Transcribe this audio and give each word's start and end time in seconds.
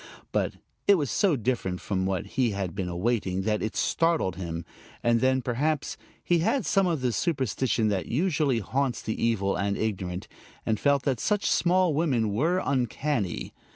But 0.31 0.55
it 0.87 0.95
was 0.95 1.11
so 1.11 1.35
different 1.35 1.79
from 1.79 2.07
what 2.07 2.25
he 2.25 2.49
had 2.53 2.73
been 2.73 2.89
awaiting 2.89 3.43
that 3.43 3.61
it 3.61 3.75
startled 3.75 4.35
him; 4.35 4.65
and 5.03 5.21
then, 5.21 5.43
perhaps, 5.43 5.95
he 6.23 6.39
had 6.39 6.65
some 6.65 6.87
of 6.87 7.01
the 7.01 7.11
superstition 7.11 7.89
that 7.89 8.07
usually 8.07 8.57
haunts 8.57 9.03
the 9.03 9.23
evil 9.23 9.55
and 9.55 9.77
ignorant, 9.77 10.27
and 10.65 10.79
felt 10.79 11.03
that 11.03 11.19
such 11.19 11.45
small 11.51 11.93
women 11.93 12.33
were 12.33 12.63
uncanny. 12.65 13.53